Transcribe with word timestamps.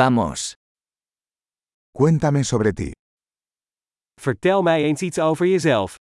Vamos. 0.00 0.54
Cuéntame 1.90 2.44
sobre 2.44 2.72
ti. 2.72 2.92
Vertel 4.20 4.62
mij 4.62 4.82
eens 4.82 5.02
iets 5.02 5.18
over 5.18 5.46
jezelf. 5.46 5.94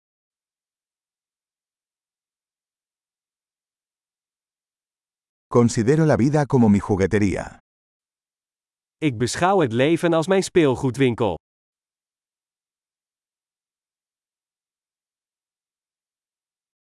Considero 5.47 6.05
la 6.05 6.17
vida 6.17 6.45
como 6.47 6.69
mi 6.69 6.79
juguetería. 6.79 7.59
Ik 8.97 9.19
beschouw 9.19 9.61
het 9.61 9.73
leven 9.73 10.13
als 10.13 10.27
mijn 10.27 10.43
speelgoedwinkel. 10.43 11.35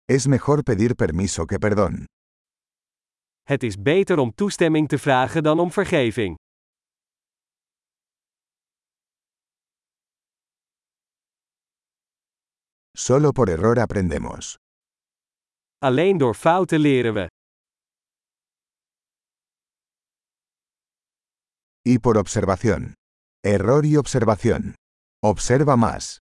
Es 0.04 0.26
mejor 0.26 0.62
pedir 0.62 0.94
permiso 0.94 1.44
que 1.44 1.58
perdón. 1.58 2.04
Het 3.42 3.62
is 3.62 3.76
beter 3.76 4.18
om 4.18 4.34
toestemming 4.34 4.88
te 4.88 4.98
vragen 4.98 5.42
dan 5.42 5.58
om 5.58 5.70
vergeving. 5.70 6.36
Solo 13.00 13.32
por 13.32 13.48
error 13.48 13.78
aprendemos. 13.80 14.58
Alleen 15.82 16.18
door 16.18 16.34
fouten 16.34 16.82
leren 16.82 17.14
we. 17.14 17.28
Y 21.82 21.98
por 21.98 22.18
observación. 22.18 22.92
Error 23.42 23.86
y 23.86 23.96
observación. 23.96 24.74
Observa 25.24 25.76
más. 25.76 26.18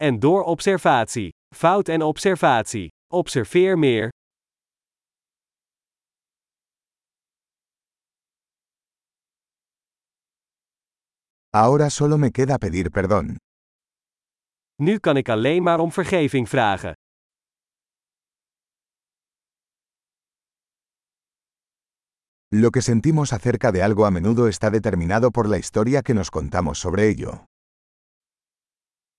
En 0.00 0.18
door 0.18 0.42
observatie. 0.44 1.30
Fout 1.54 1.88
en 1.88 2.02
observatie. 2.02 2.90
Observeer 3.12 3.76
meer. 3.76 4.10
Ahora 11.52 11.90
solo 11.90 12.18
me 12.18 12.32
queda 12.32 12.58
pedir 12.58 12.90
perdón. 12.90 13.38
Nu 14.82 14.98
kan 14.98 15.16
ik 15.16 15.28
alleen 15.28 15.62
maar 15.62 15.78
om 15.78 15.92
vergeving 15.92 16.48
vragen. 16.48 16.92
Lo 22.48 22.70
que 22.70 22.80
sentimos 22.80 23.32
acerca 23.32 23.70
de 23.70 23.82
algo 23.82 24.04
a 24.04 24.10
menudo 24.10 24.46
está 24.48 24.70
determinado 24.70 25.30
por 25.30 25.48
la 25.48 25.56
historia 25.58 26.02
que 26.02 26.14
nos 26.14 26.30
contamos 26.30 26.78
sobre 26.78 27.08
ello. 27.08 27.44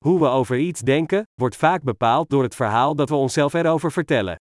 Hoe 0.06 0.20
we 0.20 0.28
over 0.28 0.58
iets 0.58 0.82
denken, 0.82 1.24
wordt 1.34 1.56
vaak 1.56 1.84
bepaald 1.84 2.30
door 2.30 2.44
het 2.44 2.56
verhaal 2.56 2.96
dat 2.96 3.10
we 3.10 3.16
onszelf 3.16 3.54
erover 3.54 3.92
vertellen. 3.92 4.36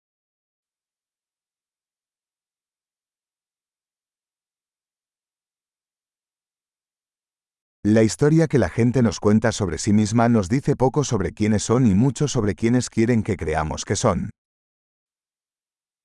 La 7.84 8.04
historia 8.04 8.48
que 8.48 8.60
la 8.60 8.70
gente 8.70 9.02
nos 9.02 9.20
cuenta 9.20 9.52
sobre 9.52 9.80
sí 9.80 9.92
misma 9.92 10.30
nos 10.30 10.48
dice 10.48 10.76
poco 10.76 11.04
sobre 11.04 11.32
quiénes 11.32 11.64
son 11.64 11.88
y 11.88 11.96
mucho 11.96 12.28
sobre 12.28 12.54
quiénes 12.54 12.92
quieren 12.92 13.24
que 13.24 13.36
creamos 13.36 13.86
que 13.86 13.96
son. 13.96 14.30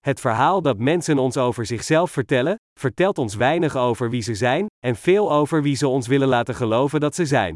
Het 0.00 0.20
verhaal 0.20 0.62
dat 0.62 0.78
mensen 0.78 1.18
ons 1.18 1.36
over 1.36 1.66
zichzelf 1.66 2.10
vertellen, 2.10 2.56
vertelt 2.80 3.18
ons 3.18 3.34
weinig 3.34 3.76
over 3.76 4.10
wie 4.10 4.22
ze 4.22 4.34
zijn, 4.34 4.66
en 4.84 4.96
veel 4.96 5.32
over 5.32 5.62
wie 5.62 5.76
ze 5.76 5.88
ons 5.88 6.06
willen 6.06 6.28
laten 6.28 6.54
geloven 6.54 7.00
dat 7.00 7.14
ze 7.14 7.26
zijn. 7.26 7.54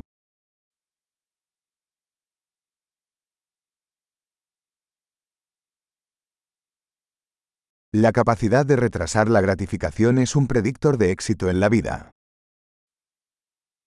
La 7.96 8.10
capacidad 8.10 8.68
de 8.68 8.74
retrasar 8.74 9.28
la 9.28 9.40
gratificación 9.40 10.18
es 10.18 10.34
un 10.34 10.46
predictor 10.46 10.96
de 10.98 11.08
éxito 11.08 11.48
en 11.48 11.58
la 11.58 11.68
vida. 11.68 12.10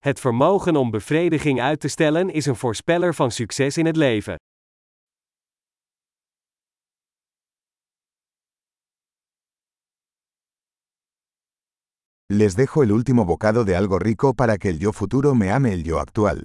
Het 0.03 0.19
vermogen 0.19 0.75
om 0.75 0.91
bevrediging 0.91 1.61
uit 1.61 1.79
te 1.79 1.87
stellen 1.87 2.29
is 2.29 2.45
een 2.45 2.55
voorspeller 2.55 3.15
van 3.15 3.31
succes 3.31 3.77
in 3.77 3.85
het 3.85 3.95
leven. 3.95 4.35
Les 12.25 12.55
dejo 12.55 12.81
el 12.81 12.91
último 12.91 13.25
bocado 13.25 13.63
de 13.63 13.75
algo 13.75 13.97
rico 13.97 14.33
para 14.33 14.57
que 14.57 14.69
el 14.69 14.77
yo 14.77 14.91
futuro 14.91 15.33
me 15.33 15.51
ame 15.51 15.71
el 15.71 15.83
yo 15.83 15.97
actual. 15.97 16.43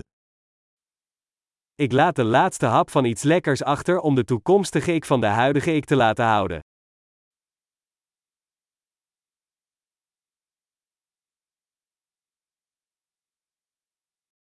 Ik 1.74 1.92
laat 1.92 2.16
de 2.16 2.24
laatste 2.24 2.66
hap 2.66 2.90
van 2.90 3.04
iets 3.04 3.22
lekkers 3.22 3.62
achter 3.62 4.00
om 4.00 4.14
de 4.14 4.24
toekomstige 4.24 4.94
ik 4.94 5.04
van 5.04 5.20
de 5.20 5.26
huidige 5.26 5.74
ik 5.74 5.84
te 5.84 5.96
laten 5.96 6.24
houden. 6.24 6.60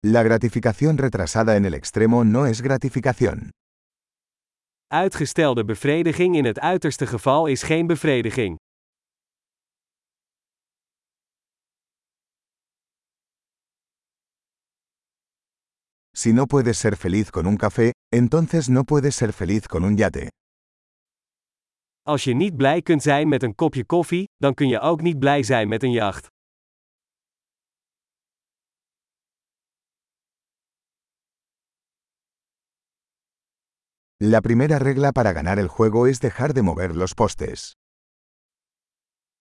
La 0.01 0.23
gratificación 0.23 0.97
retrasada 0.97 1.57
en 1.57 1.65
el 1.65 1.73
extremo 1.73 2.23
no 2.23 2.45
es 2.45 2.61
gratificación. 2.61 3.49
Uitgestelde 4.87 5.65
bevrediging 5.65 6.35
in 6.35 6.45
het 6.45 6.59
uiterste 6.59 7.05
geval 7.07 7.47
is 7.47 7.63
geen 7.63 7.87
bevrediging. 7.87 8.55
Si 16.15 16.31
no 16.33 16.45
puedes 16.45 16.77
ser 16.77 16.95
feliz 16.95 17.29
con 17.29 17.45
un 17.45 17.57
café, 17.57 17.91
entonces 18.13 18.69
no 18.69 18.83
puedes 18.85 19.15
ser 19.15 19.33
feliz 19.33 19.67
con 19.67 19.83
un 19.83 19.97
yate. 19.97 20.27
Als 22.07 22.23
je 22.23 22.33
niet 22.33 22.55
blij 22.57 22.81
kunt 22.81 23.01
zijn 23.01 23.27
met 23.27 23.43
een 23.43 23.55
kopje 23.55 23.85
koffie, 23.85 24.23
dan 24.37 24.53
kun 24.53 24.67
je 24.67 24.79
ook 24.79 25.01
niet 25.01 25.19
blij 25.19 25.43
zijn 25.43 25.67
met 25.67 25.83
een 25.83 25.91
jacht. 25.91 26.27
La 34.21 34.41
primera 34.41 34.79
regla 34.79 35.13
para 35.13 35.31
ganar 35.31 35.59
el 35.59 35.69
juego 35.69 36.05
es 36.05 36.19
dejar 36.19 36.53
de 36.53 36.61
mover 36.61 36.93
los 36.93 37.13
postes. 37.13 37.77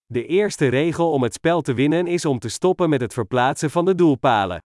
De 0.07 0.27
eerste 0.27 0.69
regel 0.69 1.13
om 1.13 1.23
het 1.23 1.33
spel 1.33 1.63
te 1.63 1.75
winnen 1.75 2.07
is 2.07 2.25
om 2.25 2.39
te 2.39 2.49
stoppen 2.49 2.89
met 2.89 3.01
het 3.01 3.13
verplaatsen 3.13 3.71
van 3.71 3.85
de 3.85 3.95
doelpalen. 3.95 4.59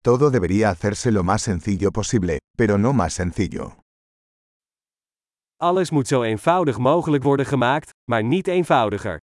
Todo 0.00 0.30
debería 0.30 0.70
hacerse 0.70 1.10
lo 1.10 1.22
más 1.22 1.42
sencillo 1.42 1.90
posible, 1.90 2.38
pero 2.56 2.78
no 2.78 2.92
más 2.92 3.14
sencillo. 3.14 3.76
Alles 5.56 5.90
moet 5.90 6.08
zo 6.08 6.22
eenvoudig 6.22 6.78
mogelijk 6.78 7.22
worden 7.22 7.46
gemaakt, 7.46 7.90
maar 8.10 8.24
niet 8.24 8.48
eenvoudiger. 8.48 9.18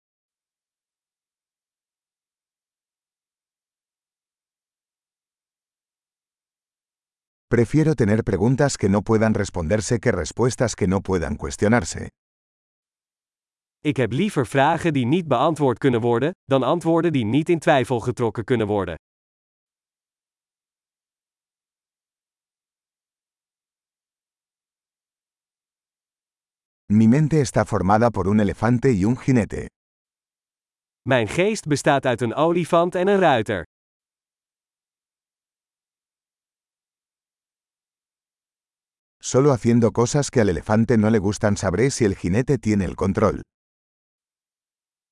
Prefiero 7.54 7.94
tener 7.94 8.24
preguntas 8.24 8.76
que 8.76 8.88
no 8.88 9.02
puedan 9.02 9.32
responderse 9.32 10.00
que 10.00 10.10
respuestas 10.10 10.74
que 10.74 10.88
no 10.88 11.00
puedan 11.00 11.36
cuestionarse. 11.36 12.10
Ik 13.80 13.96
heb 13.96 14.12
liever 14.12 14.46
vragen 14.46 14.92
die 14.92 15.06
niet 15.06 15.28
beantwoord 15.28 15.78
kunnen 15.78 16.00
worden, 16.00 16.30
dan 16.44 16.62
antwoorden 16.62 17.12
die 17.12 17.24
niet 17.24 17.48
in 17.48 17.58
twijfel 17.58 18.00
getrokken 18.00 18.44
kunnen 18.44 18.66
worden. 18.66 18.94
Mi 26.92 27.08
mente 27.08 27.40
está 27.40 27.64
formada 27.64 28.10
por 28.10 28.26
un 28.26 28.40
elefante 28.40 28.88
y 28.88 29.04
un 29.04 29.16
jinete. 29.24 29.66
Mijn 31.02 31.28
geest 31.28 31.66
bestaat 31.66 32.06
uit 32.06 32.20
een 32.20 32.34
olifant 32.34 32.94
en 32.94 33.08
een 33.08 33.18
ruiter. 33.18 33.64
Solo 39.26 39.52
haciendo 39.52 39.90
cosas 39.90 40.30
que 40.30 40.42
al 40.42 40.50
elefante 40.50 40.98
no 40.98 41.08
le 41.08 41.18
gustan 41.18 41.56
sabré 41.56 41.90
si 41.90 42.04
el 42.04 42.14
jinete 42.14 42.58
tiene 42.58 42.84
el 42.84 42.94
control. 42.94 43.40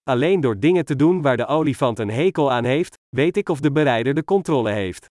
Alleen 0.03 0.41
door 0.41 0.59
dingen 0.59 0.85
te 0.85 0.97
doen 0.97 1.23
waar 1.23 1.37
de 1.37 1.47
olifant 1.47 1.99
een 1.99 2.11
hekel 2.11 2.53
aan 2.53 2.65
heeft, 2.65 2.95
weet 3.17 3.37
ik 3.37 3.49
of 3.49 3.61
de 3.61 3.73
berijder 3.73 4.15
de 4.15 4.25
controle 4.25 4.71
heeft. 4.73 5.07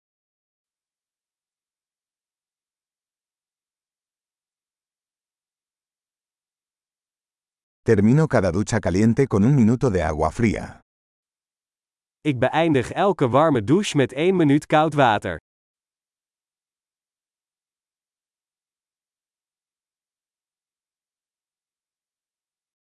Termino 7.81 8.25
cada 8.25 8.51
ducha 8.51 8.79
caliente 8.79 9.27
con 9.27 9.43
un 9.43 9.55
minuto 9.55 9.89
de 9.89 10.03
agua 10.03 10.31
fría. 10.31 10.79
Ik 12.21 12.39
beëindig 12.39 12.91
elke 12.91 13.29
warme 13.29 13.63
douche 13.63 13.97
met 13.97 14.13
1 14.13 14.35
minuut 14.35 14.65
koud 14.65 14.93
water. 14.93 15.37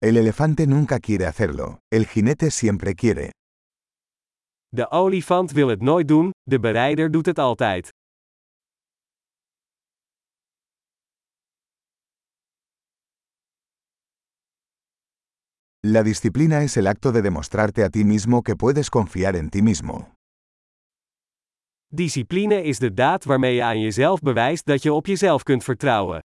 El 0.06 0.16
elefante 0.16 0.68
nunca 0.68 1.00
quiere 1.00 1.26
hacerlo, 1.26 1.80
el 1.92 2.06
jinete 2.06 2.52
siempre 2.52 2.94
quiere. 2.94 3.30
De 4.68 4.86
olifant 4.90 5.52
wil 5.52 5.68
het 5.68 5.82
nooit 5.82 6.08
doen, 6.08 6.30
de 6.42 6.60
berijder 6.60 7.10
doet 7.10 7.26
het 7.26 7.38
altijd. 7.38 7.88
La 15.80 16.02
disciplina 16.02 16.62
es 16.62 16.76
el 16.76 16.86
acto 16.86 17.10
de 17.10 17.22
demostrarte 17.22 17.82
a 17.82 17.88
ti 17.88 18.04
mismo 18.04 18.42
que 18.42 18.54
puedes 18.54 18.90
confiar 18.90 19.34
en 19.34 19.50
ti 19.50 19.62
mismo. 19.62 20.12
Discipline 21.92 22.62
is 22.62 22.78
de 22.78 22.94
daad 22.94 23.24
waarmee 23.24 23.54
je 23.54 23.62
aan 23.62 23.80
jezelf 23.80 24.20
bewijst 24.20 24.66
dat 24.66 24.82
je 24.82 24.92
op 24.92 25.06
jezelf 25.06 25.42
kunt 25.42 25.64
vertrouwen. 25.64 26.20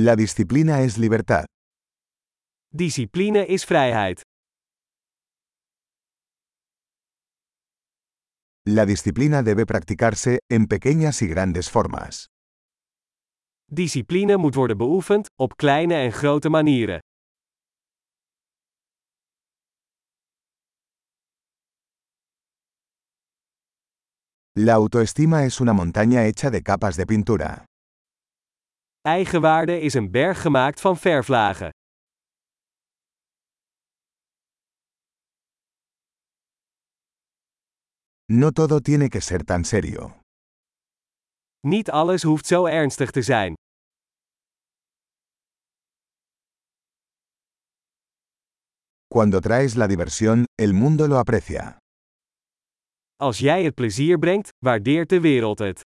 La 0.00 0.14
disciplina 0.14 0.82
es 0.82 0.96
libertad. 0.96 1.44
Discipline 2.72 3.44
is 3.48 3.64
vrijheid. 3.64 4.20
La 8.64 8.86
disciplina 8.86 9.42
debe 9.42 9.66
practicarse, 9.66 10.38
en 10.48 10.68
pequeñas 10.68 11.20
y 11.22 11.26
grandes 11.26 11.68
formas. 11.68 12.28
Discipline 13.66 14.36
moet 14.36 14.54
worden 14.54 14.76
beoefend, 14.76 15.26
op 15.36 15.56
kleine 15.56 15.94
en 15.94 16.12
grote 16.12 16.48
manieren. 16.48 17.00
La 24.54 24.74
autoestima 24.74 25.44
es 25.44 25.60
una 25.60 25.72
montaña 25.72 26.24
hecha 26.24 26.50
de 26.50 26.62
capas 26.62 26.96
de 26.96 27.04
pintura. 27.04 27.64
Eigenwaarde 29.08 29.80
is 29.80 29.94
een 29.94 30.10
berg 30.10 30.40
gemaakt 30.40 30.80
van 30.80 30.96
verflagen. 30.96 31.70
No 38.32 38.50
todo 38.50 38.80
tiene 38.80 39.08
que 39.08 39.20
ser 39.20 39.44
tan 39.44 39.64
serio. 39.64 40.20
Niet 41.60 41.90
alles 41.90 42.22
hoeft 42.22 42.46
zo 42.46 42.66
ernstig 42.66 43.10
te 43.10 43.22
zijn. 43.22 43.54
Cuando 49.14 49.40
traes 49.40 49.74
la 49.74 49.86
diversión, 49.86 50.44
el 50.54 50.72
mundo 50.72 51.06
lo 51.06 51.16
aprecia. 51.16 51.76
Als 53.16 53.38
jij 53.38 53.64
het 53.64 53.74
plezier 53.74 54.18
brengt, 54.18 54.48
waardeert 54.58 55.08
de 55.08 55.20
wereld 55.20 55.58
het. 55.58 55.80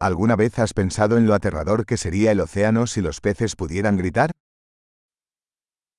¿Alguna 0.00 0.36
vez 0.36 0.56
has 0.60 0.74
pensado 0.74 1.16
en 1.16 1.26
lo 1.26 1.34
aterrador 1.34 1.84
que 1.84 1.96
sería 1.96 2.30
el 2.30 2.40
océano 2.40 2.86
si 2.86 3.00
los 3.00 3.20
peces 3.20 3.56
pudieran 3.56 3.96
gritar? 3.96 4.30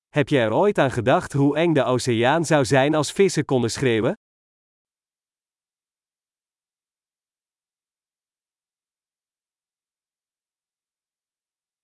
Heb 0.08 0.28
je 0.28 0.38
er 0.38 0.52
ooit 0.52 0.78
aan 0.78 0.90
gedacht 0.90 1.32
hoe 1.32 1.56
eng 1.56 1.74
de 1.74 1.84
oceaan 1.84 2.44
zou 2.44 2.64
zijn 2.64 2.94
als 2.94 3.12
vissen 3.12 3.44
konden 3.44 3.70
schreeuwen? 3.70 4.14